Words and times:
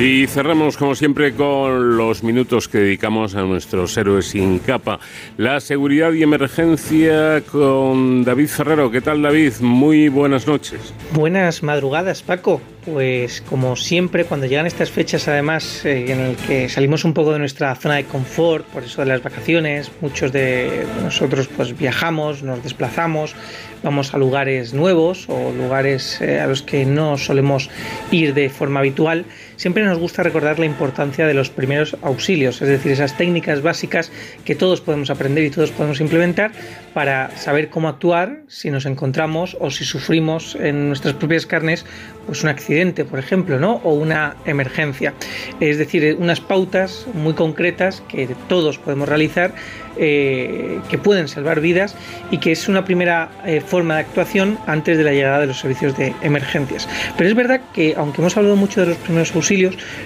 Y 0.00 0.26
cerramos, 0.28 0.78
como 0.78 0.94
siempre, 0.94 1.34
con 1.34 1.98
los 1.98 2.22
minutos 2.22 2.68
que 2.68 2.78
dedicamos 2.78 3.34
a 3.34 3.42
nuestros 3.42 3.94
héroes 3.98 4.28
sin 4.28 4.58
capa. 4.58 4.98
La 5.36 5.60
seguridad 5.60 6.14
y 6.14 6.22
emergencia 6.22 7.42
con 7.42 8.24
David 8.24 8.48
Ferrero. 8.48 8.90
¿Qué 8.90 9.02
tal, 9.02 9.20
David? 9.20 9.52
Muy 9.60 10.08
buenas 10.08 10.46
noches. 10.46 10.94
Buenas 11.12 11.62
madrugadas, 11.62 12.22
Paco. 12.22 12.62
Pues 12.86 13.42
como 13.42 13.76
siempre, 13.76 14.24
cuando 14.24 14.46
llegan 14.46 14.64
estas 14.64 14.90
fechas, 14.90 15.28
además, 15.28 15.84
eh, 15.84 16.10
en 16.10 16.20
el 16.20 16.36
que 16.36 16.70
salimos 16.70 17.04
un 17.04 17.12
poco 17.12 17.34
de 17.34 17.38
nuestra 17.38 17.74
zona 17.74 17.96
de 17.96 18.04
confort, 18.04 18.64
por 18.68 18.84
eso 18.84 19.02
de 19.02 19.08
las 19.08 19.22
vacaciones, 19.22 19.90
muchos 20.00 20.32
de 20.32 20.86
nosotros 21.02 21.46
pues 21.54 21.76
viajamos, 21.76 22.42
nos 22.42 22.62
desplazamos, 22.62 23.34
vamos 23.82 24.14
a 24.14 24.18
lugares 24.18 24.72
nuevos 24.72 25.26
o 25.28 25.52
lugares 25.52 26.22
eh, 26.22 26.40
a 26.40 26.46
los 26.46 26.62
que 26.62 26.86
no 26.86 27.18
solemos 27.18 27.68
ir 28.10 28.32
de 28.32 28.48
forma 28.48 28.80
habitual 28.80 29.26
siempre 29.60 29.84
nos 29.84 29.98
gusta 29.98 30.22
recordar 30.22 30.58
la 30.58 30.64
importancia 30.64 31.26
de 31.26 31.34
los 31.34 31.50
primeros 31.50 31.94
auxilios, 32.00 32.62
es 32.62 32.68
decir, 32.68 32.92
esas 32.92 33.18
técnicas 33.18 33.60
básicas 33.60 34.10
que 34.42 34.54
todos 34.54 34.80
podemos 34.80 35.10
aprender 35.10 35.44
y 35.44 35.50
todos 35.50 35.70
podemos 35.70 36.00
implementar 36.00 36.52
para 36.94 37.36
saber 37.36 37.68
cómo 37.68 37.90
actuar 37.90 38.40
si 38.48 38.70
nos 38.70 38.86
encontramos 38.86 39.58
o 39.60 39.70
si 39.70 39.84
sufrimos 39.84 40.54
en 40.54 40.88
nuestras 40.88 41.12
propias 41.12 41.44
carnes 41.44 41.84
pues 42.24 42.42
un 42.42 42.48
accidente, 42.48 43.04
por 43.04 43.18
ejemplo, 43.18 43.58
¿no? 43.58 43.82
o 43.84 43.92
una 43.92 44.36
emergencia. 44.46 45.12
Es 45.60 45.76
decir, 45.76 46.16
unas 46.18 46.40
pautas 46.40 47.06
muy 47.12 47.34
concretas 47.34 48.02
que 48.08 48.28
todos 48.48 48.78
podemos 48.78 49.08
realizar 49.08 49.52
eh, 49.96 50.80
que 50.88 50.96
pueden 50.96 51.28
salvar 51.28 51.60
vidas 51.60 51.96
y 52.30 52.38
que 52.38 52.52
es 52.52 52.68
una 52.68 52.84
primera 52.84 53.30
eh, 53.44 53.60
forma 53.60 53.96
de 53.96 54.00
actuación 54.00 54.58
antes 54.66 54.96
de 54.96 55.04
la 55.04 55.12
llegada 55.12 55.40
de 55.40 55.48
los 55.48 55.58
servicios 55.58 55.96
de 55.98 56.14
emergencias. 56.22 56.88
Pero 57.18 57.28
es 57.28 57.36
verdad 57.36 57.60
que, 57.74 57.94
aunque 57.96 58.22
hemos 58.22 58.36
hablado 58.36 58.56
mucho 58.56 58.80
de 58.80 58.86
los 58.86 58.96
primeros 58.96 59.34
auxilios, 59.34 59.49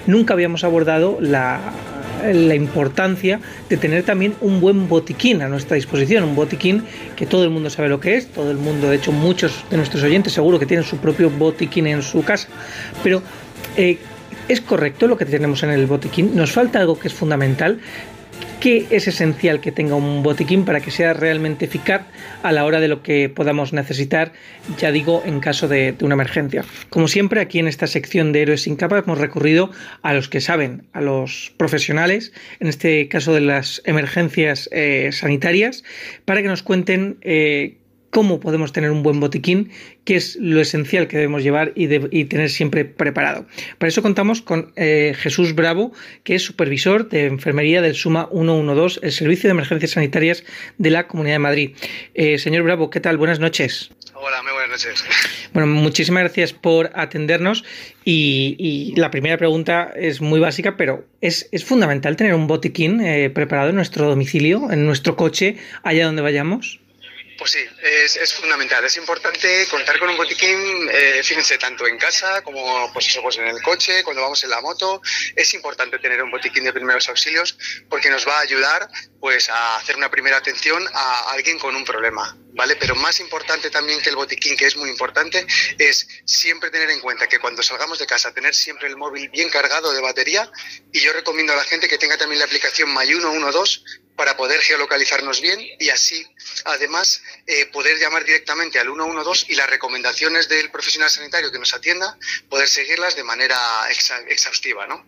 nunca 0.07 0.33
habíamos 0.33 0.63
abordado 0.63 1.17
la, 1.19 1.61
importancia 2.55 3.39
de 3.69 3.77
tener 3.77 4.03
también 4.03 4.33
un 4.41 4.59
buen 4.59 4.87
botiquín 4.87 5.41
a 5.41 5.47
nuestra 5.47 5.75
disposición, 5.75 6.23
un 6.23 6.35
botiquín 6.35 6.83
que 7.15 7.25
todo 7.25 7.43
el 7.43 7.51
mundo 7.51 7.69
sabe 7.69 7.87
lo 7.87 7.99
que 7.99 8.15
es, 8.17 8.27
todo 8.27 8.49
el 8.49 8.57
mundo, 8.57 8.89
de 8.89 8.95
hecho 8.95 9.11
muchos 9.11 9.63
de 9.69 9.77
nuestros 9.77 10.01
oyentes 10.01 10.33
seguro 10.33 10.57
que 10.57 10.65
tienen 10.65 10.83
su 10.83 10.97
propio 10.97 11.29
botiquín 11.29 11.85
en 11.85 12.01
su 12.01 12.23
casa, 12.23 12.47
pero 13.03 13.21
eh, 13.77 13.99
¿es 14.47 14.61
correcto 14.61 15.07
lo 15.07 15.17
que 15.17 15.25
tenemos 15.25 15.61
en 15.63 15.69
el 15.69 15.85
botiquín? 15.85 16.35
¿Nos 16.35 16.51
falta 16.51 16.79
algo 16.79 16.97
que 16.97 17.09
es 17.09 17.13
fundamental? 17.13 17.79
Qué 18.59 18.87
es 18.89 19.07
esencial 19.07 19.61
que 19.61 19.71
tenga 19.71 19.95
un 19.95 20.23
botiquín 20.23 20.65
para 20.65 20.81
que 20.81 20.89
sea 20.89 21.13
realmente 21.13 21.65
eficaz 21.65 22.01
a 22.41 22.51
la 22.51 22.65
hora 22.65 22.79
de 22.79 22.87
lo 22.87 23.03
que 23.03 23.29
podamos 23.29 23.73
necesitar, 23.73 24.33
ya 24.79 24.91
digo, 24.91 25.21
en 25.25 25.39
caso 25.39 25.67
de, 25.67 25.95
una 26.01 26.15
emergencia. 26.15 26.65
Como 26.89 27.07
siempre, 27.07 27.41
aquí 27.41 27.59
en 27.59 27.67
esta 27.67 27.85
sección 27.85 28.31
de 28.31 28.41
Héroes 28.41 28.63
sin 28.63 28.75
capa 28.75 28.97
hemos 28.97 29.19
recurrido 29.19 29.69
a 30.01 30.13
los 30.13 30.29
que 30.29 30.41
saben, 30.41 30.87
a 30.93 31.01
los 31.01 31.53
profesionales, 31.57 32.33
en 32.59 32.67
este 32.67 33.07
caso 33.07 33.33
de 33.33 33.41
las 33.41 33.83
emergencias 33.85 34.67
eh, 34.71 35.11
sanitarias, 35.11 35.83
para 36.25 36.41
que 36.41 36.47
nos 36.47 36.63
cuenten 36.63 37.17
eh, 37.21 37.77
cómo 38.15 38.39
podemos 38.39 38.71
tener 38.71 38.91
un 38.91 39.03
buen 39.03 39.19
botiquín, 39.19 39.71
qué 40.05 40.15
es 40.15 40.37
lo 40.39 40.61
esencial 40.61 41.09
que 41.09 41.17
debemos 41.17 41.43
llevar 41.43 41.73
y, 41.75 42.23
tener 42.23 42.49
siempre 42.49 42.85
preparado. 42.85 43.45
Para 43.77 43.89
eso 43.89 44.01
contamos 44.01 44.41
con 44.41 44.71
eh, 44.77 45.13
Jesús 45.17 45.53
Bravo, 45.53 45.91
que 46.23 46.35
es 46.35 46.41
supervisor 46.41 47.09
de 47.09 47.25
enfermería 47.25 47.81
del 47.81 47.93
SUMA 47.93 48.29
112, 48.31 49.01
el 49.03 49.11
Servicio 49.11 49.49
de 49.49 49.51
Emergencias 49.51 49.91
Sanitarias 49.91 50.45
de 50.77 50.91
la 50.91 51.07
Comunidad 51.07 51.35
de 51.35 51.39
Madrid. 51.39 51.71
Eh, 52.13 52.37
señor 52.37 52.63
Bravo, 52.63 52.89
¿qué 52.89 53.01
tal? 53.01 53.17
Buenas 53.17 53.41
noches. 53.41 53.91
Hola, 54.13 54.41
muy 54.43 54.53
buenas 54.53 54.69
noches. 54.69 55.03
Bueno, 55.51 55.67
muchísimas 55.67 56.23
gracias 56.23 56.53
por 56.53 56.91
atendernos 56.95 57.65
y, 58.05 58.93
la 58.95 59.11
primera 59.11 59.37
pregunta 59.37 59.91
es 59.95 60.21
muy 60.21 60.39
básica, 60.39 60.77
pero 60.77 61.05
¿es, 61.19 61.49
fundamental 61.65 62.15
tener 62.15 62.33
un 62.33 62.47
botiquín 62.47 63.01
eh, 63.01 63.29
preparado 63.29 63.69
en 63.69 63.75
nuestro 63.75 64.07
domicilio, 64.07 64.71
en 64.71 64.85
nuestro 64.85 65.17
coche, 65.17 65.57
allá 65.83 66.05
donde 66.05 66.21
vayamos? 66.21 66.79
Pues 67.37 67.51
sí, 67.51 67.65
es, 67.81 68.33
fundamental. 68.33 68.83
Es 68.85 68.95
importante 68.95 69.67
contar 69.67 69.99
con 69.99 70.09
un 70.09 70.15
botiquín, 70.15 70.89
eh, 70.91 71.21
fíjense, 71.21 71.57
tanto 71.57 71.85
en 71.85 71.97
casa 71.97 72.41
como 72.41 72.91
pues 72.93 73.07
eso, 73.07 73.21
pues 73.21 73.37
en 73.37 73.47
el 73.47 73.61
coche, 73.61 74.03
cuando 74.03 74.21
vamos 74.21 74.41
en 74.43 74.49
la 74.49 74.61
moto. 74.61 75.01
Es 75.35 75.53
importante 75.53 75.99
tener 75.99 76.21
un 76.23 76.31
botiquín 76.31 76.63
de 76.63 76.71
primeros 76.71 77.09
auxilios 77.09 77.57
porque 77.89 78.09
nos 78.09 78.25
va 78.25 78.37
a 78.37 78.41
ayudar 78.41 78.87
pues 79.19 79.49
a 79.49 79.77
hacer 79.77 79.97
una 79.97 80.09
primera 80.09 80.37
atención 80.37 80.87
a 80.93 81.31
alguien 81.31 81.59
con 81.59 81.75
un 81.75 81.83
problema, 81.83 82.37
¿vale? 82.53 82.75
Pero 82.77 82.95
más 82.95 83.19
importante 83.19 83.69
también 83.69 84.01
que 84.01 84.09
el 84.09 84.15
botiquín, 84.15 84.55
que 84.55 84.67
es 84.67 84.77
muy 84.77 84.89
importante, 84.89 85.45
es 85.77 86.07
siempre 86.25 86.69
tener 86.69 86.89
en 86.91 87.01
cuenta 87.01 87.27
que 87.27 87.39
cuando 87.39 87.63
salgamos 87.63 87.99
de 87.99 88.05
casa, 88.05 88.33
tener 88.33 88.53
siempre 88.53 88.87
el 88.87 88.95
móvil 88.95 89.29
bien 89.29 89.49
cargado 89.49 89.91
de 89.93 89.99
batería 89.99 90.49
y 90.93 91.01
yo 91.01 91.11
recomiendo 91.11 91.53
a 91.53 91.57
la 91.57 91.63
gente 91.63 91.87
que 91.87 91.97
tenga 91.97 92.17
también 92.17 92.39
la 92.39 92.45
aplicación 92.45 92.95
My112 92.95 94.04
para 94.15 94.37
poder 94.37 94.59
geolocalizarnos 94.61 95.41
bien 95.41 95.59
y 95.79 95.89
así, 95.89 96.25
además, 96.65 97.21
eh, 97.47 97.65
poder 97.67 97.97
llamar 97.99 98.23
directamente 98.23 98.79
al 98.79 98.87
112 98.87 99.45
y 99.49 99.55
las 99.55 99.69
recomendaciones 99.69 100.49
del 100.49 100.71
profesional 100.71 101.09
sanitario 101.09 101.51
que 101.51 101.59
nos 101.59 101.73
atienda, 101.73 102.17
poder 102.49 102.67
seguirlas 102.67 103.15
de 103.15 103.23
manera 103.23 103.57
exhaustiva, 104.29 104.87
¿no? 104.87 105.05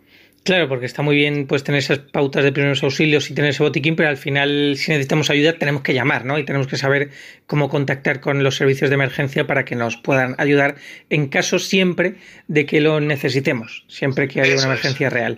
Claro, 0.48 0.70
porque 0.70 0.86
está 0.86 1.02
muy 1.02 1.18
bien 1.18 1.46
pues 1.46 1.66
tener 1.66 1.80
esas 1.80 2.00
pautas 2.00 2.42
de 2.42 2.54
primeros 2.54 2.82
auxilios 2.82 3.30
y 3.30 3.34
tener 3.34 3.50
ese 3.50 3.62
botiquín, 3.64 3.98
pero 3.98 4.08
al 4.08 4.16
final 4.16 4.76
si 4.78 4.92
necesitamos 4.92 5.30
ayuda 5.30 5.60
tenemos 5.60 5.82
que 5.82 5.94
llamar, 5.94 6.24
¿no? 6.24 6.40
Y 6.40 6.46
tenemos 6.46 6.68
que 6.68 6.78
saber 6.78 7.10
cómo 7.48 7.68
contactar 7.68 8.22
con 8.22 8.42
los 8.42 8.56
servicios 8.56 8.90
de 8.90 8.94
emergencia 8.94 9.46
para 9.46 9.66
que 9.66 9.76
nos 9.76 9.98
puedan 9.98 10.36
ayudar 10.38 10.76
en 11.10 11.28
caso 11.28 11.60
siempre 11.60 12.16
de 12.48 12.66
que 12.66 12.80
lo 12.80 13.02
necesitemos, 13.02 13.84
siempre 13.90 14.30
que 14.30 14.40
haya 14.40 14.54
una 14.54 14.68
emergencia 14.68 15.10
real. 15.10 15.38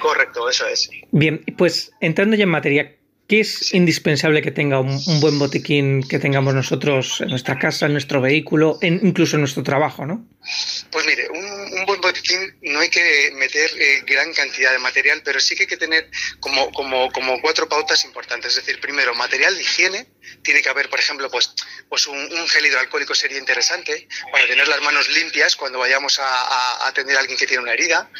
Correcto, 0.00 0.46
eso 0.50 0.66
es. 0.68 0.90
Bien, 1.12 1.42
pues 1.56 1.92
entrando 2.02 2.36
ya 2.36 2.42
en 2.42 2.50
materia, 2.50 2.92
¿Qué 3.32 3.40
es 3.40 3.72
indispensable 3.72 4.42
que 4.42 4.50
tenga 4.50 4.78
un, 4.78 5.00
buen 5.22 5.38
botiquín 5.38 6.06
que 6.06 6.18
tengamos 6.18 6.52
nosotros 6.52 7.22
en 7.22 7.28
nuestra 7.30 7.58
casa, 7.58 7.86
en 7.86 7.92
nuestro 7.92 8.20
vehículo, 8.20 8.78
incluso 8.82 9.36
en 9.36 9.40
nuestro 9.40 9.62
trabajo, 9.62 10.04
¿no? 10.04 10.28
Pues 10.90 11.06
mire, 11.06 11.30
un, 11.30 11.86
buen 11.86 11.98
botiquín 12.02 12.58
no 12.60 12.80
hay 12.80 12.90
que 12.90 13.30
meter 13.36 13.70
eh, 13.80 14.02
gran 14.06 14.34
cantidad 14.34 14.70
de 14.72 14.78
material, 14.80 15.22
pero 15.24 15.40
sí 15.40 15.54
que 15.54 15.62
hay 15.62 15.66
que 15.66 15.78
tener 15.78 16.10
como, 16.40 16.70
como, 16.72 17.10
como 17.10 17.40
cuatro 17.40 17.66
pautas 17.70 18.04
importantes. 18.04 18.50
Es 18.50 18.66
decir, 18.66 18.78
primero, 18.82 19.14
material 19.14 19.56
de 19.56 19.62
higiene. 19.62 20.08
Tiene 20.42 20.60
que 20.60 20.68
haber, 20.68 20.90
por 20.90 21.00
ejemplo, 21.00 21.30
pues, 21.30 21.54
pues 21.88 22.06
un, 22.08 22.48
gel 22.48 22.66
hidroalcohólico 22.66 23.14
sería 23.14 23.38
interesante 23.38 24.08
para 24.30 24.46
tener 24.46 24.68
las 24.68 24.82
manos 24.82 25.08
limpias 25.08 25.56
cuando 25.56 25.78
vayamos 25.78 26.18
a, 26.18 26.24
a 26.26 26.88
atender 26.88 27.16
a 27.16 27.20
alguien 27.20 27.38
que 27.38 27.46
tiene 27.46 27.62
una 27.62 27.72
herida 27.72 28.10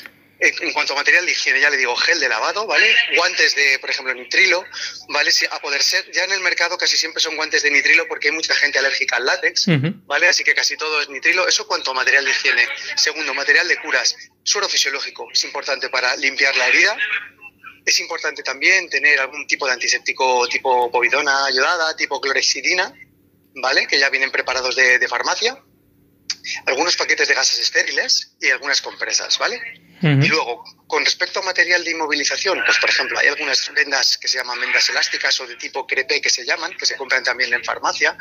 en 0.43 0.73
cuanto 0.73 0.93
a 0.93 0.97
material 0.97 1.25
de 1.25 1.33
higiene, 1.33 1.61
ya 1.61 1.71
le 1.71 1.77
digo, 1.77 1.95
gel 1.95 2.19
de 2.19 2.29
lavado, 2.29 2.67
¿vale? 2.67 2.93
Guantes 3.17 3.55
de, 3.55 3.79
por 3.79 3.91
ejemplo, 3.91 4.13
nitrilo, 4.15 4.65
¿vale? 5.09 5.31
a 5.51 5.61
poder 5.61 5.83
ser, 5.83 6.11
ya 6.11 6.25
en 6.25 6.33
el 6.33 6.41
mercado 6.41 6.77
casi 6.77 6.97
siempre 6.97 7.23
son 7.23 7.37
guantes 7.37 7.63
de 7.63 7.71
nitrilo 7.71 8.09
porque 8.09 8.29
hay 8.29 8.35
mucha 8.35 8.55
gente 8.55 8.79
alérgica 8.79 9.17
al 9.17 9.27
látex, 9.27 9.67
¿vale? 10.07 10.29
Así 10.29 10.43
que 10.43 10.55
casi 10.55 10.77
todo 10.77 11.01
es 11.01 11.09
nitrilo. 11.09 11.47
Eso 11.47 11.67
cuanto 11.67 11.93
a 11.93 11.95
material 11.95 12.25
de 12.25 12.33
higiene. 12.33 12.67
Segundo, 12.97 13.35
material 13.35 13.69
de 13.69 13.79
curas. 13.79 14.17
Suero 14.43 14.69
fisiológico 14.69 15.29
es 15.33 15.45
importante 15.45 15.89
para 15.89 16.17
limpiar 16.17 16.57
la 16.57 16.67
herida. 16.69 16.97
Es 17.85 18.01
importante 18.01 18.43
también 18.43 18.89
tener 18.89 19.21
algún 19.21 19.47
tipo 19.47 19.67
de 19.67 19.73
antiséptico 19.73 20.47
tipo 20.49 20.91
povidona 20.91 21.47
ayudada, 21.47 21.97
tipo 21.97 22.21
clorexidina, 22.21 22.93
¿vale? 23.55 23.87
Que 23.87 23.99
ya 23.99 24.11
vienen 24.11 24.31
preparados 24.31 24.75
de, 24.75 24.99
de 24.99 25.09
farmacia 25.09 25.63
algunos 26.67 26.97
paquetes 26.97 27.29
de 27.29 27.35
gases 27.35 27.61
estériles 27.61 28.33
y 28.41 28.51
algunas 28.51 28.81
compresas, 28.83 29.39
¿vale? 29.39 29.61
Y 30.03 30.27
luego, 30.27 30.65
con 30.89 31.05
respecto 31.05 31.39
a 31.39 31.43
material 31.43 31.85
de 31.85 31.93
inmovilización, 31.93 32.61
pues 32.67 32.77
por 32.79 32.91
ejemplo, 32.91 33.17
hay 33.21 33.29
algunas 33.29 33.73
vendas 33.73 34.19
que 34.19 34.27
se 34.27 34.39
llaman 34.39 34.61
vendas 34.61 34.89
elásticas 34.89 35.41
o 35.41 35.47
de 35.47 35.55
tipo 35.55 35.87
crepe 35.87 36.21
que 36.21 36.29
se 36.29 36.45
llaman, 36.45 36.77
que 36.77 36.87
se 36.87 36.97
compran 36.97 37.23
también 37.23 37.55
en 37.55 37.63
farmacia, 37.63 38.17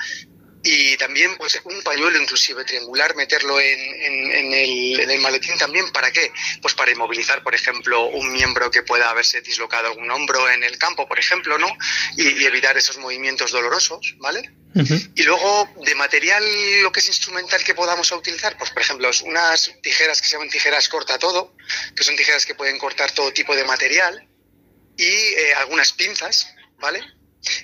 y 0.64 0.96
también 0.98 1.36
pues 1.38 1.60
un 1.64 1.82
pañuelo 1.82 2.22
inclusive 2.22 2.64
triangular 2.64 3.16
meterlo 3.16 3.60
en, 3.60 3.80
en, 3.80 4.54
el, 4.54 5.00
en, 5.00 5.10
el, 5.10 5.20
maletín 5.20 5.58
también 5.58 5.92
para 5.92 6.12
qué 6.12 6.32
pues 6.62 6.76
para 6.76 6.92
inmovilizar 6.92 7.42
por 7.42 7.56
ejemplo 7.56 8.06
un 8.08 8.32
miembro 8.32 8.70
que 8.70 8.84
pueda 8.84 9.10
haberse 9.10 9.42
dislocado 9.42 9.88
algún 9.88 10.10
hombro 10.12 10.50
en 10.50 10.64
el 10.64 10.78
campo 10.78 11.08
por 11.08 11.18
ejemplo 11.18 11.58
no 11.58 11.68
y, 12.16 12.46
evitar 12.46 12.78
esos 12.78 12.98
movimientos 12.98 13.52
dolorosos 13.52 14.16
vale 14.20 14.52
y 15.16 15.24
luego 15.24 15.70
de 15.84 15.96
material 15.96 16.44
lo 16.82 16.92
que 16.92 17.00
es 17.02 17.08
instrumental 17.08 17.64
que 17.64 17.74
podamos 17.74 18.12
utilizar 18.12 18.58
pues 18.58 18.70
por 18.70 18.84
ejemplo 18.84 19.10
unas 19.24 19.72
tijeras 19.82 20.22
que 20.22 20.28
se 20.28 20.34
llaman 20.34 20.50
tijeras 20.50 20.90
corta 20.90 21.18
todo 21.18 21.56
que 21.96 22.04
son 22.04 22.16
tijeras 22.16 22.46
que 22.46 22.56
pueden 22.56 22.78
cortar 22.78 23.12
todo 23.12 23.34
tipo 23.34 23.56
de 23.56 23.64
material 23.64 24.28
y 24.96 25.06
eh, 25.06 25.54
algunas 25.58 25.92
pinzas 25.94 26.54
vale 26.80 27.02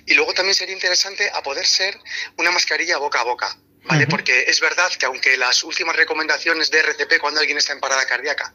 y 0.06 0.14
luego 0.14 0.34
también 0.34 0.56
sería 0.56 0.74
interesante 0.74 1.30
a 1.34 1.42
poder 1.44 1.66
ser 1.66 1.98
una 2.38 2.52
mascarilla 2.52 2.98
boca 2.98 3.20
a 3.20 3.24
boca, 3.24 3.58
¿vale? 3.84 4.08
Porque 4.08 4.46
es 4.48 4.60
verdad 4.60 4.92
que 4.98 5.06
aunque 5.06 5.38
las 5.38 5.64
últimas 5.64 5.96
recomendaciones 5.96 6.70
de 6.72 6.80
RCP 6.80 7.20
cuando 7.20 7.40
alguien 7.40 7.58
está 7.58 7.74
en 7.74 7.80
parada 7.80 8.06
cardíaca 8.06 8.54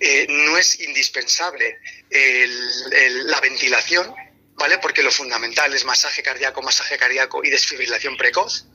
eh, 0.00 0.26
no 0.28 0.56
es 0.58 0.80
indispensable 0.80 1.80
la 2.10 3.40
ventilación, 3.40 4.14
¿vale? 4.54 4.78
Porque 4.78 5.02
lo 5.02 5.10
fundamental 5.10 5.72
es 5.74 5.84
masaje 5.84 6.22
cardíaco, 6.22 6.62
masaje 6.62 6.96
cardíaco 6.98 7.44
y 7.44 7.50
desfibrilación 7.50 8.16
precoz. 8.16 8.66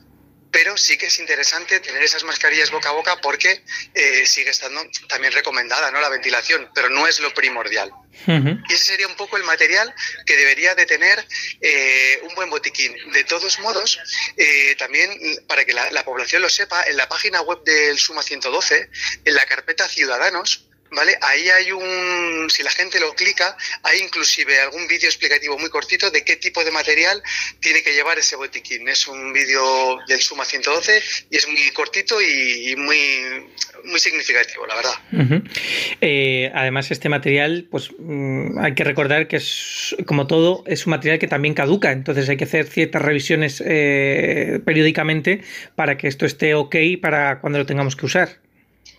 Pero 0.54 0.76
sí 0.76 0.96
que 0.96 1.06
es 1.06 1.18
interesante 1.18 1.80
tener 1.80 2.00
esas 2.00 2.22
mascarillas 2.22 2.70
boca 2.70 2.90
a 2.90 2.92
boca 2.92 3.20
porque 3.20 3.64
eh, 3.92 4.24
sigue 4.24 4.50
estando 4.50 4.80
también 5.08 5.32
recomendada 5.32 5.90
¿no? 5.90 6.00
la 6.00 6.08
ventilación, 6.08 6.70
pero 6.72 6.88
no 6.88 7.08
es 7.08 7.18
lo 7.18 7.34
primordial. 7.34 7.90
Y 8.28 8.72
ese 8.72 8.84
sería 8.84 9.08
un 9.08 9.16
poco 9.16 9.36
el 9.36 9.42
material 9.42 9.92
que 10.24 10.36
debería 10.36 10.76
de 10.76 10.86
tener 10.86 11.26
eh, 11.60 12.20
un 12.22 12.36
buen 12.36 12.50
botiquín. 12.50 12.94
De 13.12 13.24
todos 13.24 13.58
modos, 13.58 13.98
eh, 14.36 14.76
también 14.78 15.10
para 15.48 15.64
que 15.64 15.72
la, 15.72 15.90
la, 15.90 16.04
población 16.04 16.40
lo 16.40 16.48
sepa, 16.48 16.84
en 16.84 16.96
la 16.96 17.08
página 17.08 17.40
web 17.40 17.64
del 17.64 17.98
Suma 17.98 18.22
112, 18.22 18.88
en 19.24 19.34
la 19.34 19.44
carpeta 19.46 19.88
Ciudadanos, 19.88 20.68
¿vale? 20.94 21.16
Ahí 21.20 21.48
hay 21.48 21.72
un, 21.72 22.48
si 22.50 22.62
la 22.62 22.70
gente 22.70 23.00
lo 23.00 23.14
clica, 23.14 23.56
hay 23.82 24.00
inclusive 24.00 24.60
algún 24.60 24.86
vídeo 24.86 25.08
explicativo 25.08 25.58
muy 25.58 25.70
cortito 25.70 26.10
de 26.10 26.24
qué 26.24 26.36
tipo 26.36 26.64
de 26.64 26.70
material 26.70 27.22
tiene 27.60 27.82
que 27.82 27.92
llevar 27.92 28.18
ese 28.18 28.36
botiquín. 28.36 28.88
Es 28.88 29.06
un 29.08 29.32
vídeo 29.32 29.98
del 30.06 30.20
Suma 30.20 30.44
112 30.44 31.02
y 31.30 31.36
es 31.36 31.48
muy 31.48 31.70
cortito 31.72 32.20
y, 32.20 32.74
muy, 32.76 32.98
muy 33.84 34.00
significativo, 34.00 34.66
la 34.66 34.76
verdad. 34.76 34.94
Eh, 36.00 36.50
además, 36.54 36.90
este 36.90 37.08
material, 37.08 37.66
pues 37.70 37.90
mm, 37.98 38.58
hay 38.58 38.74
que 38.74 38.84
recordar 38.84 39.28
que 39.28 39.36
es, 39.36 39.96
como 40.06 40.26
todo, 40.26 40.64
es 40.66 40.86
un 40.86 40.90
material 40.90 41.18
que 41.18 41.28
también 41.28 41.54
caduca, 41.54 41.92
entonces 41.92 42.28
hay 42.28 42.36
que 42.36 42.44
hacer 42.44 42.66
ciertas 42.66 43.02
revisiones 43.02 43.62
eh, 43.64 44.60
periódicamente 44.64 45.42
para 45.74 45.96
que 45.96 46.08
esto 46.08 46.26
esté 46.26 46.54
ok 46.54 46.76
para 47.00 47.40
cuando 47.40 47.58
lo 47.58 47.66
tengamos 47.66 47.96
que 47.96 48.06
usar. 48.06 48.43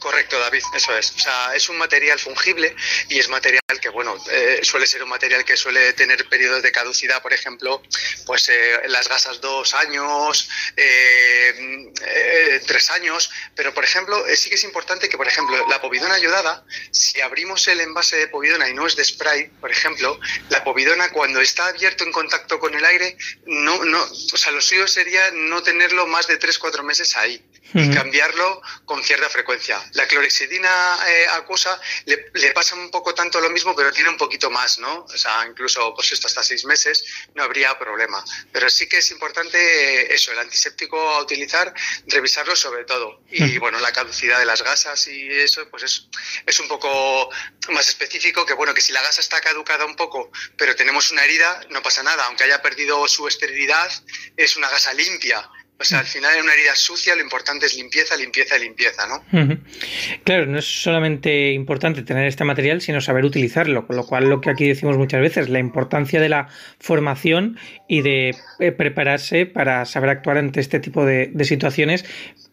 Correcto, 0.05 0.37
David, 0.37 0.61
eso 0.75 0.95
es. 0.95 1.15
O 1.15 1.19
sea, 1.19 1.55
es 1.55 1.67
un 1.67 1.79
material 1.79 2.19
fungible 2.19 2.75
y 3.09 3.17
es 3.17 3.27
material 3.27 3.63
que, 3.85 3.91
bueno, 3.91 4.15
eh, 4.31 4.61
suele 4.63 4.87
ser 4.87 5.03
un 5.03 5.09
material 5.09 5.45
que 5.45 5.55
suele 5.55 5.93
tener 5.93 6.27
periodos 6.27 6.63
de 6.63 6.71
caducidad, 6.71 7.21
por 7.21 7.33
ejemplo, 7.33 7.83
pues 8.25 8.49
eh, 8.49 8.81
las 8.87 9.07
gasas 9.07 9.39
dos 9.41 9.75
años, 9.75 10.49
eh, 10.75 12.63
tres 12.65 12.89
años, 12.89 13.29
pero, 13.55 13.75
por 13.75 13.83
ejemplo, 13.83 14.25
sí 14.35 14.49
que 14.49 14.55
es 14.55 14.63
importante 14.63 15.07
que, 15.07 15.17
por 15.17 15.27
ejemplo, 15.27 15.67
la 15.69 15.79
povidona 15.81 16.15
ayudada, 16.15 16.65
si 16.89 17.21
abrimos 17.21 17.67
el 17.67 17.79
envase 17.79 18.17
de 18.17 18.27
povidona 18.27 18.67
y 18.67 18.73
no 18.73 18.87
es 18.87 18.95
de 18.95 19.05
spray, 19.05 19.49
por 19.61 19.69
ejemplo, 19.69 20.19
la 20.49 20.63
povidona 20.63 21.11
cuando 21.11 21.39
está 21.39 21.67
abierto 21.67 22.05
en 22.05 22.11
contacto 22.11 22.57
con 22.59 22.73
el 22.73 22.83
aire, 22.85 23.17
no, 23.45 23.85
no, 23.85 24.01
o 24.01 24.37
sea, 24.37 24.51
lo 24.51 24.61
suyo 24.61 24.87
sería 24.87 25.29
no 25.31 25.61
tenerlo 25.61 26.07
más 26.07 26.25
de 26.25 26.37
tres, 26.37 26.57
cuatro 26.57 26.81
meses 26.81 27.15
ahí 27.15 27.39
y 27.73 27.93
cambiarlo 27.93 28.61
con 28.85 29.03
cierta 29.03 29.29
frecuencia. 29.29 29.77
La 29.93 30.07
clorexidina 30.07 30.97
acuosa 31.35 31.79
le, 32.05 32.51
pasa 32.51 32.75
un 32.75 32.89
poco 32.89 33.13
tanto 33.13 33.41
lo 33.41 33.49
mismo, 33.49 33.74
pero 33.75 33.91
tiene 33.91 34.09
un 34.09 34.17
poquito 34.17 34.49
más, 34.49 34.79
¿no? 34.79 35.05
O 35.05 35.17
sea, 35.17 35.45
incluso 35.47 35.93
pues 35.93 36.11
esto 36.11 36.27
hasta 36.27 36.43
seis 36.43 36.65
meses 36.65 37.05
no 37.33 37.43
habría 37.43 37.77
problema. 37.77 38.23
Pero 38.51 38.69
sí 38.69 38.87
que 38.87 38.97
es 38.97 39.11
importante 39.11 39.57
eh, 39.57 40.13
eso, 40.13 40.31
el 40.31 40.39
antiséptico 40.39 40.97
a 40.97 41.21
utilizar, 41.21 41.73
revisarlo 42.07 42.55
sobre 42.55 42.85
todo. 42.85 43.21
Y 43.29 43.57
bueno, 43.57 43.79
la 43.79 43.91
caducidad 43.91 44.39
de 44.39 44.45
las 44.45 44.61
gasas 44.61 45.07
y 45.07 45.29
eso, 45.29 45.67
pues 45.69 45.83
es, 45.83 46.07
es 46.45 46.59
un 46.59 46.67
poco 46.67 47.29
más 47.69 47.87
específico 47.87 48.45
que 48.45 48.53
bueno, 48.53 48.73
que 48.73 48.81
si 48.81 48.91
la 48.91 49.01
gasa 49.01 49.21
está 49.21 49.41
caducada 49.41 49.85
un 49.85 49.95
poco, 49.95 50.31
pero 50.57 50.75
tenemos 50.75 51.11
una 51.11 51.23
herida, 51.23 51.61
no 51.69 51.81
pasa 51.81 52.03
nada. 52.03 52.25
Aunque 52.25 52.43
haya 52.43 52.61
perdido 52.61 53.07
su 53.07 53.27
esterilidad, 53.27 53.91
es 54.37 54.55
una 54.55 54.69
gasa 54.69 54.93
limpia 54.93 55.49
o 55.77 55.83
sea, 55.83 55.99
al 55.99 56.05
final 56.05 56.35
en 56.37 56.43
una 56.43 56.53
herida 56.53 56.75
sucia 56.75 57.15
lo 57.15 57.21
importante 57.21 57.65
es 57.65 57.75
limpieza, 57.75 58.15
limpieza, 58.15 58.57
limpieza, 58.57 59.07
¿no? 59.07 59.23
Claro, 60.23 60.45
no 60.45 60.59
es 60.59 60.65
solamente 60.65 61.51
importante 61.51 62.01
tener 62.03 62.27
este 62.27 62.45
material, 62.45 62.81
sino 62.81 63.01
saber 63.01 63.25
utilizarlo, 63.25 63.85
con 63.85 63.97
lo 63.97 64.05
cual 64.05 64.29
lo 64.29 64.39
que 64.39 64.49
aquí 64.49 64.67
decimos 64.67 64.97
muchas 64.97 65.21
veces, 65.21 65.49
la 65.49 65.59
importancia 65.59 66.21
de 66.21 66.29
la 66.29 66.47
formación 66.79 67.59
y 67.89 68.01
de 68.01 68.35
eh, 68.59 68.71
prepararse 68.71 69.45
para 69.45 69.85
saber 69.85 70.09
actuar 70.09 70.37
ante 70.37 70.61
este 70.61 70.79
tipo 70.79 71.05
de 71.05 71.31
situaciones, 71.43 72.05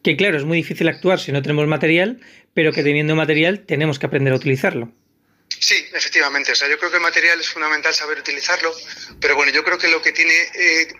que 0.02 0.16
claro, 0.16 0.36
es 0.36 0.44
muy 0.44 0.56
difícil 0.56 0.88
actuar 0.88 1.20
si 1.20 1.30
no 1.30 1.42
tenemos 1.42 1.66
material, 1.68 2.20
pero 2.54 2.72
que 2.72 2.82
teniendo 2.82 3.14
material 3.14 3.60
tenemos 3.60 3.98
que 4.00 4.06
aprender 4.06 4.32
a 4.32 4.36
utilizarlo. 4.36 4.92
Sí, 5.62 5.88
efectivamente. 5.92 6.50
O 6.50 6.56
sea, 6.56 6.68
yo 6.68 6.76
creo 6.76 6.90
que 6.90 6.96
el 6.96 7.02
material 7.02 7.38
es 7.38 7.48
fundamental 7.48 7.94
saber 7.94 8.18
utilizarlo, 8.18 8.74
pero 9.20 9.36
bueno, 9.36 9.52
yo 9.52 9.62
creo 9.62 9.78
que 9.78 9.86
lo 9.86 10.02
que 10.02 10.10
tiene 10.10 10.34
eh, 10.54 10.92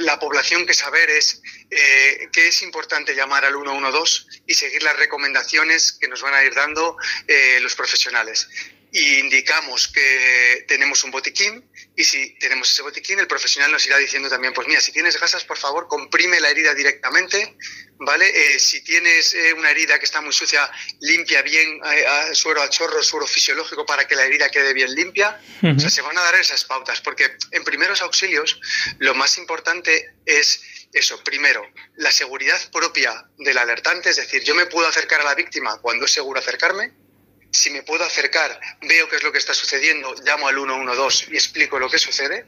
la 0.00 0.18
población 0.18 0.64
que 0.64 0.72
saber 0.72 1.10
es 1.10 1.42
eh, 1.70 2.30
que 2.32 2.48
es 2.48 2.62
importante 2.62 3.14
llamar 3.14 3.44
al 3.44 3.52
112 3.52 4.22
y 4.46 4.54
seguir 4.54 4.82
las 4.82 4.96
recomendaciones 4.96 5.92
que 6.00 6.08
nos 6.08 6.22
van 6.22 6.32
a 6.32 6.42
ir 6.42 6.54
dando 6.54 6.96
eh, 7.28 7.58
los 7.60 7.74
profesionales 7.74 8.48
y 8.92 9.18
indicamos 9.18 9.88
que 9.88 10.64
tenemos 10.66 11.04
un 11.04 11.10
botiquín 11.10 11.70
y 11.96 12.04
si 12.04 12.36
tenemos 12.38 12.70
ese 12.70 12.82
botiquín 12.82 13.20
el 13.20 13.26
profesional 13.26 13.70
nos 13.70 13.86
irá 13.86 13.96
diciendo 13.98 14.28
también 14.28 14.52
pues 14.52 14.66
mira 14.66 14.80
si 14.80 14.90
tienes 14.92 15.18
gasas 15.18 15.44
por 15.44 15.58
favor 15.58 15.86
comprime 15.86 16.40
la 16.40 16.50
herida 16.50 16.74
directamente 16.74 17.56
vale 17.98 18.26
eh, 18.28 18.58
si 18.58 18.82
tienes 18.82 19.34
eh, 19.34 19.52
una 19.52 19.70
herida 19.70 19.98
que 19.98 20.06
está 20.06 20.20
muy 20.20 20.32
sucia 20.32 20.68
limpia 21.00 21.42
bien 21.42 21.80
eh, 21.84 22.34
suero 22.34 22.62
a 22.62 22.68
chorro 22.68 23.02
suero 23.02 23.26
fisiológico 23.26 23.86
para 23.86 24.08
que 24.08 24.16
la 24.16 24.24
herida 24.24 24.48
quede 24.48 24.74
bien 24.74 24.92
limpia 24.94 25.40
o 25.62 25.78
sea 25.78 25.90
se 25.90 26.02
van 26.02 26.18
a 26.18 26.22
dar 26.22 26.34
esas 26.34 26.64
pautas 26.64 27.00
porque 27.00 27.36
en 27.52 27.62
primeros 27.62 28.02
auxilios 28.02 28.60
lo 28.98 29.14
más 29.14 29.38
importante 29.38 30.14
es 30.26 30.62
eso, 30.92 31.22
primero, 31.22 31.62
la 31.96 32.10
seguridad 32.10 32.58
propia 32.72 33.24
del 33.38 33.58
alertante, 33.58 34.10
es 34.10 34.16
decir, 34.16 34.42
yo 34.42 34.56
me 34.56 34.66
puedo 34.66 34.88
acercar 34.88 35.20
a 35.20 35.24
la 35.24 35.36
víctima 35.36 35.78
cuando 35.80 36.04
es 36.04 36.12
seguro 36.12 36.40
acercarme, 36.40 36.92
si 37.52 37.70
me 37.70 37.82
puedo 37.82 38.04
acercar, 38.04 38.60
veo 38.82 39.08
qué 39.08 39.16
es 39.16 39.22
lo 39.22 39.32
que 39.32 39.38
está 39.38 39.54
sucediendo, 39.54 40.14
llamo 40.24 40.48
al 40.48 40.56
112 40.56 41.26
y 41.30 41.34
explico 41.34 41.78
lo 41.78 41.90
que 41.90 41.98
sucede. 41.98 42.46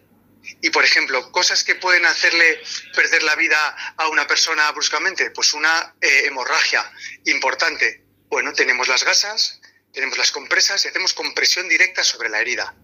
Y, 0.60 0.70
por 0.70 0.84
ejemplo, 0.84 1.30
cosas 1.30 1.62
que 1.62 1.76
pueden 1.76 2.04
hacerle 2.04 2.60
perder 2.94 3.22
la 3.22 3.36
vida 3.36 3.94
a 3.96 4.08
una 4.08 4.26
persona 4.26 4.70
bruscamente, 4.72 5.30
pues 5.30 5.54
una 5.54 5.94
eh, 6.00 6.26
hemorragia 6.26 6.90
importante. 7.26 8.02
Bueno, 8.28 8.52
tenemos 8.52 8.88
las 8.88 9.04
gasas, 9.04 9.60
tenemos 9.92 10.16
las 10.16 10.32
compresas 10.32 10.84
y 10.84 10.88
hacemos 10.88 11.12
compresión 11.12 11.68
directa 11.68 12.02
sobre 12.02 12.28
la 12.28 12.40
herida. 12.40 12.74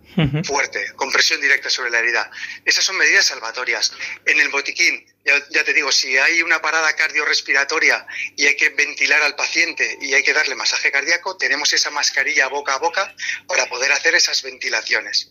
Fuerte, 0.45 0.93
compresión 0.97 1.41
directa 1.41 1.71
sobre 1.71 1.91
la 1.91 2.01
herida. 2.01 2.31
Esas 2.65 2.85
son 2.85 2.97
medidas 2.97 3.27
salvatorias. 3.27 3.93
En 4.27 4.41
el 4.41 4.49
botiquín, 4.49 5.07
ya, 5.25 5.65
te 5.65 5.73
digo, 5.73 5.93
si 5.93 6.17
hay 6.17 6.43
una 6.43 6.61
parada 6.61 6.95
cardiorrespiratoria 6.97 8.07
y 8.37 8.47
hay 8.47 8.57
que 8.57 8.71
ventilar 8.71 9.23
al 9.23 9.37
paciente 9.37 9.97
y 10.01 10.15
hay 10.15 10.23
que 10.25 10.33
darle 10.33 10.55
masaje 10.55 10.91
cardíaco, 10.91 11.37
tenemos 11.37 11.73
esa 11.73 11.91
mascarilla 11.91 12.49
boca 12.49 12.75
a 12.75 12.79
boca 12.79 13.15
para 13.47 13.69
poder 13.69 13.93
hacer 13.93 14.15
esas 14.15 14.43
ventilaciones. 14.43 15.31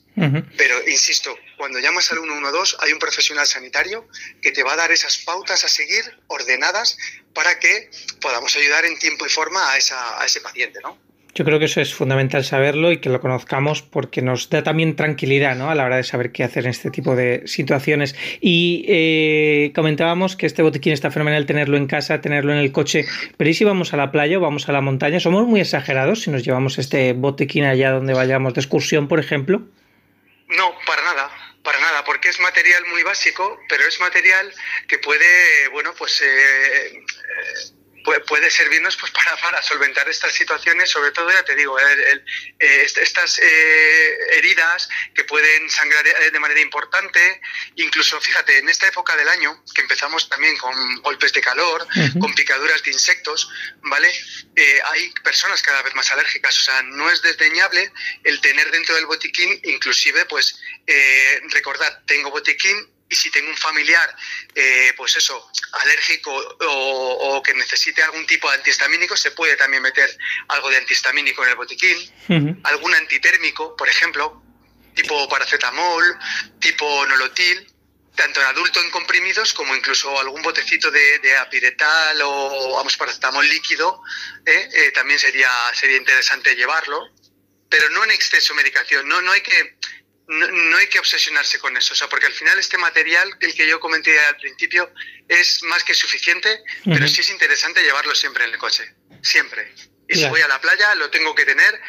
Pero, 0.57 0.87
insisto, 0.87 1.37
cuando 1.57 1.79
llamas 1.79 2.11
al 2.11 2.19
112 2.19 2.77
hay 2.79 2.91
un 2.91 2.99
profesional 2.99 3.45
sanitario 3.45 4.07
que 4.41 4.51
te 4.51 4.63
va 4.63 4.73
a 4.73 4.77
dar 4.77 4.91
esas 4.91 5.17
pautas 5.17 5.63
a 5.63 5.69
seguir 5.69 6.03
ordenadas 6.27 6.97
para 7.33 7.59
que 7.59 7.91
podamos 8.21 8.55
ayudar 8.55 8.85
en 8.85 8.97
tiempo 8.97 9.27
y 9.27 9.29
forma 9.29 9.71
a, 9.71 9.77
esa, 9.77 10.19
a 10.19 10.25
ese 10.25 10.41
paciente, 10.41 10.79
¿no? 10.81 11.06
Yo 11.37 11.45
creo 11.45 11.59
que 11.59 11.65
eso 11.65 11.81
es 11.81 11.93
fundamental 11.93 12.43
saberlo 12.43 12.91
y 12.91 12.97
que 12.97 13.09
lo 13.09 13.21
conozcamos 13.21 13.83
porque 13.83 14.23
nos 14.23 14.49
da 14.49 14.63
también 14.63 14.95
tranquilidad 14.95 15.55
¿no? 15.55 15.69
a 15.69 15.75
la 15.75 15.85
hora 15.85 15.97
de 15.97 16.03
saber 16.03 16.31
qué 16.31 16.43
hacer 16.43 16.63
en 16.63 16.71
este 16.71 16.89
tipo 16.89 17.15
de 17.15 17.43
situaciones. 17.45 18.15
Y 18.41 18.83
eh, 18.87 19.71
comentábamos 19.75 20.35
que 20.35 20.47
este 20.47 20.63
botiquín 20.63 20.93
está 20.93 21.11
fenomenal 21.11 21.45
tenerlo 21.45 21.77
en 21.77 21.85
casa, 21.85 22.21
tenerlo 22.21 22.53
en 22.53 22.57
el 22.57 22.71
coche, 22.71 23.05
pero 23.37 23.51
¿y 23.51 23.53
si 23.53 23.65
vamos 23.65 23.93
a 23.93 23.97
la 23.97 24.11
playa 24.11 24.39
o 24.39 24.41
vamos 24.41 24.67
a 24.67 24.71
la 24.71 24.81
montaña? 24.81 25.19
¿Somos 25.19 25.45
muy 25.45 25.61
exagerados 25.61 26.21
si 26.21 26.31
nos 26.31 26.43
llevamos 26.43 26.79
este 26.79 27.13
botiquín 27.13 27.65
allá 27.65 27.91
donde 27.91 28.15
vayamos 28.15 28.55
de 28.55 28.61
excursión, 28.61 29.07
por 29.07 29.19
ejemplo? 29.19 29.61
No, 30.49 30.73
para 30.87 31.03
nada 31.03 31.29
para 31.63 31.81
nada, 31.81 32.01
porque 32.05 32.29
es 32.29 32.39
material 32.39 32.85
muy 32.85 33.03
básico, 33.03 33.59
pero 33.67 33.85
es 33.85 33.99
material 33.99 34.53
que 34.87 34.99
puede, 34.99 35.67
bueno, 35.67 35.93
pues 35.97 36.21
eh, 36.21 36.25
eh, 36.95 37.76
puede 38.25 38.49
servirnos 38.49 38.95
pues 38.95 39.11
para, 39.11 39.35
para, 39.37 39.61
solventar 39.61 40.07
estas 40.09 40.33
situaciones, 40.33 40.89
sobre 40.89 41.11
todo, 41.11 41.29
ya 41.29 41.43
te 41.43 41.55
digo, 41.55 41.77
eh, 41.79 42.23
estas 42.59 43.39
eh, 43.39 44.17
heridas 44.37 44.87
que 45.13 45.23
pueden 45.25 45.69
sangrar 45.69 46.07
eh, 46.07 46.31
de 46.31 46.39
manera 46.39 46.59
importante, 46.61 47.41
incluso, 47.75 48.19
fíjate, 48.21 48.59
en 48.59 48.69
esta 48.69 48.87
época 48.87 49.15
del 49.15 49.27
año, 49.27 49.61
que 49.73 49.81
empezamos 49.81 50.29
también 50.29 50.55
con 50.57 51.01
golpes 51.01 51.33
de 51.33 51.41
calor, 51.41 51.85
con 52.19 52.33
picaduras 52.33 52.81
de 52.83 52.91
insectos, 52.91 53.49
¿vale? 53.81 54.11
hay 54.85 55.11
personas 55.23 55.61
cada 55.61 55.81
vez 55.83 55.93
más 55.93 56.11
alérgicas, 56.11 56.57
o 56.59 56.63
sea, 56.63 56.81
no 56.83 57.11
es 57.11 57.21
desdeñable 57.21 57.91
el 58.23 58.41
tener 58.41 58.71
dentro 58.71 58.95
del 58.95 59.05
botiquín, 59.05 59.59
inclusive, 59.63 60.25
pues, 60.25 60.59
recordad, 61.51 62.01
tengo 62.05 62.31
botiquín, 62.31 62.96
y 63.09 63.15
si 63.15 63.31
tengo 63.31 63.49
un 63.49 63.57
familiar, 63.57 64.15
eh, 64.53 64.93
pues 64.97 65.15
eso, 65.15 65.49
alérgico 65.73 66.31
o, 66.59 67.41
que 67.41 67.53
necesite 67.53 68.03
algún 68.03 68.25
tipo 68.25 68.49
de 68.49 68.57
antihistamínico, 68.57 69.15
se 69.15 69.31
puede 69.31 69.55
también 69.55 69.81
meter 69.81 70.09
algo 70.49 70.69
de 70.69 70.77
antihistamínico 70.77 71.43
en 71.43 71.49
el 71.49 71.55
botiquín, 71.55 72.59
algún 72.63 72.93
antitérmico, 72.93 73.75
por 73.75 73.87
ejemplo, 73.87 74.43
tipo 74.93 75.29
paracetamol, 75.29 76.17
tipo 76.59 77.05
nolotil, 77.05 77.67
tanto 78.15 78.41
en 78.41 78.47
adulto 78.47 78.81
en 78.81 78.89
comprimidos 78.89 79.53
como 79.53 79.75
incluso 79.75 80.19
algún 80.19 80.41
botecito 80.41 80.89
de, 80.89 81.37
apiretal 81.37 82.19
o 82.23 82.75
vamos 82.75 82.97
paracetamol 82.97 83.47
líquido, 83.47 84.01
¿eh? 84.45 84.69
Eh, 84.73 84.91
también 84.91 85.19
sería, 85.19 85.49
sería 85.73 85.97
interesante 85.97 86.55
llevarlo, 86.55 86.99
pero 87.69 87.89
no 87.91 88.03
en 88.03 88.11
exceso 88.11 88.55
medicación, 88.55 89.07
no, 89.07 89.21
no 89.21 89.31
hay 89.31 89.41
que 89.41 89.77
no, 90.27 90.77
hay 90.77 90.87
que 90.87 90.99
obsesionarse 90.99 91.57
con 91.59 91.75
eso, 91.77 91.93
o 91.93 91.95
sea, 91.95 92.09
porque 92.09 92.25
al 92.25 92.33
final 92.33 92.59
este 92.59 92.77
material, 92.77 93.37
el 93.39 93.53
que 93.53 93.67
yo 93.67 93.79
comenté 93.79 94.19
al 94.19 94.35
principio, 94.35 94.91
es 95.27 95.63
más 95.63 95.83
que 95.83 95.93
suficiente, 95.93 96.63
pero 96.83 97.07
sí 97.07 97.21
es 97.21 97.29
interesante 97.29 97.81
llevarlo 97.81 98.13
siempre 98.13 98.43
en 98.43 98.51
el 98.51 98.57
coche, 98.57 98.93
siempre. 99.21 99.73
Y 100.09 100.15
si 100.15 100.25
voy 100.25 100.41
a 100.41 100.47
la 100.47 100.59
playa, 100.59 100.95
lo 100.95 101.09
tengo 101.09 101.33
que 101.33 101.45
tener, 101.45 101.79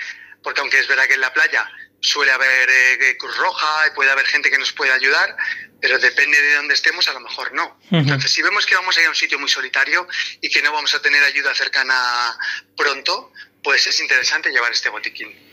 porque 0.43 0.61
aunque 0.61 0.79
es 0.79 0.87
verdad 0.87 1.07
que 1.07 1.15
en 1.15 1.21
la 1.21 1.33
playa 1.33 1.69
suele 2.01 2.31
haber 2.31 2.71
eh, 2.71 3.17
Cruz 3.19 3.37
Roja 3.37 3.89
y 3.89 3.91
puede 3.97 4.11
haber 4.11 4.27
gente 4.27 4.51
que 4.51 4.59
nos 4.59 4.73
puede 4.73 4.93
ayudar, 4.93 5.37
pero 5.81 5.99
depende 5.99 6.41
de 6.41 6.55
dónde 6.55 6.75
estemos, 6.75 7.09
a 7.09 7.15
lo 7.15 7.21
mejor 7.21 7.53
no. 7.53 7.81
Entonces, 7.91 8.31
si 8.31 8.41
vemos 8.43 8.67
que 8.67 8.77
vamos 8.77 8.97
a 8.97 9.01
ir 9.01 9.07
a 9.07 9.11
un 9.11 9.17
sitio 9.17 9.39
muy 9.41 9.49
solitario 9.49 10.07
y 10.41 10.49
que 10.49 10.63
no 10.63 10.73
vamos 10.73 10.95
a 10.95 11.03
tener 11.03 11.23
ayuda 11.25 11.55
cercana 11.57 12.39
pronto, 12.77 13.33
pues 13.65 13.85
es 13.89 13.99
interesante 14.01 14.51
llevar 14.51 14.71
este 14.71 14.91
botiquín 14.91 15.48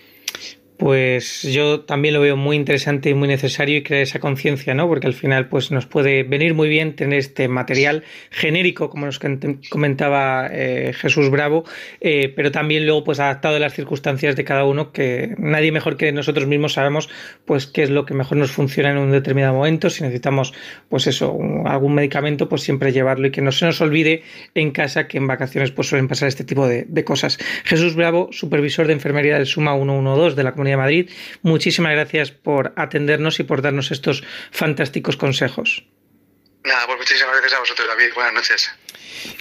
pues 0.77 1.43
yo 1.43 1.81
también 1.81 2.13
lo 2.13 2.21
veo 2.21 2.35
muy 2.35 2.55
interesante 2.55 3.09
y 3.09 3.13
muy 3.13 3.27
necesario 3.27 3.77
y 3.77 3.83
crear 3.83 4.01
esa 4.03 4.19
conciencia, 4.19 4.73
¿no? 4.73 4.87
Porque 4.87 5.07
al 5.07 5.13
final 5.13 5.47
pues 5.47 5.71
nos 5.71 5.85
puede 5.85 6.23
venir 6.23 6.53
muy 6.53 6.67
bien 6.67 6.95
tener 6.95 7.19
este 7.19 7.47
material 7.47 8.03
genérico, 8.29 8.89
como 8.89 9.05
nos 9.05 9.19
comentaba 9.69 10.47
eh, 10.51 10.91
Jesús 10.93 11.29
Bravo, 11.29 11.63
eh, 12.01 12.33
pero 12.35 12.51
también 12.51 12.85
luego 12.85 13.03
pues 13.03 13.19
adaptado 13.19 13.55
a 13.55 13.59
las 13.59 13.73
circunstancias 13.73 14.35
de 14.35 14.43
cada 14.43 14.65
uno, 14.65 14.91
que 14.91 15.35
nadie 15.37 15.71
mejor 15.71 15.97
que 15.97 16.11
nosotros 16.11 16.47
mismos 16.47 16.73
sabemos 16.73 17.09
pues 17.45 17.67
qué 17.67 17.83
es 17.83 17.89
lo 17.89 18.05
que 18.05 18.13
mejor 18.13 18.37
nos 18.37 18.51
funciona 18.51 18.91
en 18.91 18.97
un 18.97 19.11
determinado 19.11 19.53
momento, 19.53 19.89
si 19.89 20.03
necesitamos 20.03 20.53
pues 20.89 21.07
eso, 21.07 21.37
algún 21.65 21.95
medicamento, 21.95 22.49
pues 22.49 22.63
siempre 22.63 22.91
llevarlo 22.91 23.27
y 23.27 23.31
que 23.31 23.41
no 23.41 23.51
se 23.51 23.65
nos 23.65 23.79
olvide 23.81 24.23
en 24.53 24.71
casa 24.71 25.07
que 25.07 25.17
en 25.17 25.27
vacaciones 25.27 25.71
pues 25.71 25.87
suelen 25.87 26.07
pasar 26.07 26.27
este 26.27 26.43
tipo 26.43 26.67
de, 26.67 26.85
cosas. 27.05 27.37
Jesús 27.63 27.95
Bravo, 27.95 28.29
supervisor 28.31 28.87
de 28.87 28.93
enfermería 28.93 29.35
del 29.35 29.45
Suma 29.45 29.75
112 29.75 30.35
de 30.35 30.43
la 30.43 30.53
Comunidad 30.65 30.77
de 30.77 30.77
Madrid. 30.77 31.09
Muchísimas 31.43 31.91
gracias 31.91 32.31
por 32.31 32.73
atendernos 32.75 33.39
y 33.39 33.43
por 33.43 33.61
darnos 33.61 33.91
estos 33.91 34.23
fantásticos 34.51 35.15
consejos. 35.15 35.85
Nada, 36.63 36.87
pues 36.87 36.97
muchísimas 36.97 37.33
gracias 37.33 37.53
a 37.53 37.59
vosotros, 37.59 37.87
David. 37.87 38.13
Buenas 38.15 38.33
noches. 38.33 38.71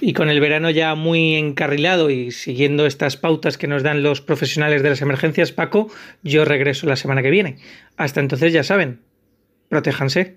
Y 0.00 0.12
con 0.12 0.28
el 0.28 0.40
verano 0.40 0.68
ya 0.70 0.94
muy 0.94 1.36
encarrilado 1.36 2.10
y 2.10 2.30
siguiendo 2.30 2.84
estas 2.84 3.16
pautas 3.16 3.56
que 3.56 3.66
nos 3.66 3.82
dan 3.82 4.02
los 4.02 4.20
profesionales 4.20 4.82
de 4.82 4.90
las 4.90 5.00
emergencias, 5.00 5.52
Paco, 5.52 5.90
yo 6.22 6.44
regreso 6.44 6.86
la 6.86 6.96
semana 6.96 7.22
que 7.22 7.30
viene. 7.30 7.56
Hasta 7.96 8.20
entonces 8.20 8.52
ya 8.52 8.62
saben, 8.62 9.00
protéjanse. 9.70 10.32